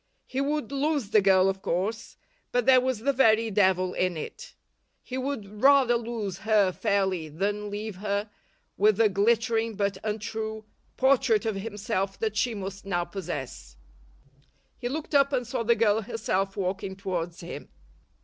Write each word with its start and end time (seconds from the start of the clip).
He 0.25 0.41
would 0.41 0.71
lose 0.71 1.11
the 1.11 1.21
girl, 1.21 1.47
of 1.47 1.61
course, 1.61 2.17
but 2.51 2.65
there 2.65 2.81
was 2.81 3.01
the 3.01 3.13
very 3.13 3.51
devil 3.51 3.93
in 3.93 4.17
it. 4.17 4.55
He 5.03 5.15
would 5.15 5.61
rather 5.61 5.93
lose 5.95 6.39
her 6.39 6.71
fairly 6.71 7.29
than 7.29 7.69
leave 7.69 7.97
her 7.97 8.31
with 8.77 8.97
the 8.97 9.09
glittering 9.09 9.75
but 9.75 9.99
untrue 10.03 10.65
portrait 10.97 11.45
of 11.45 11.55
himself 11.57 12.17
that 12.17 12.35
she 12.35 12.55
must 12.55 12.83
now 12.83 13.05
possess. 13.05 13.75
He 14.75 14.89
looked 14.89 15.13
up 15.13 15.31
and 15.31 15.45
saw 15.45 15.61
the 15.61 15.75
girl 15.75 16.01
herself 16.01 16.57
walking 16.57 16.95
towards 16.95 17.41
him. 17.41 17.69